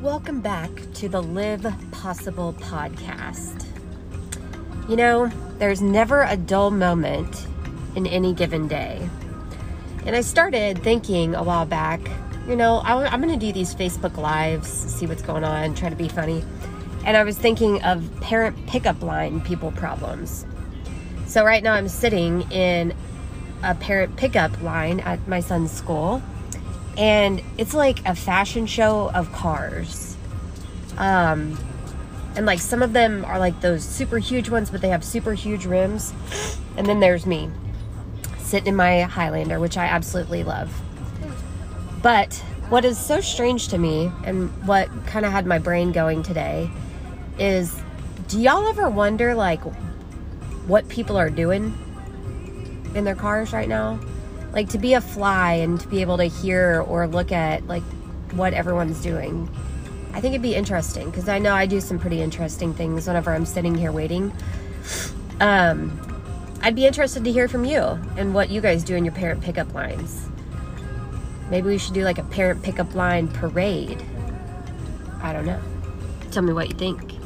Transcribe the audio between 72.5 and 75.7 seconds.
pickup line parade. I don't know.